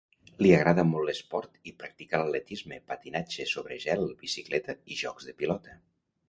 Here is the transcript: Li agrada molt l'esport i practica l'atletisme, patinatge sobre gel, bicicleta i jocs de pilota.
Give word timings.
Li 0.43 0.51
agrada 0.59 0.83
molt 0.91 1.05
l'esport 1.09 1.59
i 1.71 1.73
practica 1.83 2.21
l'atletisme, 2.21 2.79
patinatge 2.93 3.47
sobre 3.53 3.79
gel, 3.85 4.03
bicicleta 4.25 4.77
i 4.95 4.99
jocs 5.05 5.29
de 5.31 5.37
pilota. 5.45 5.79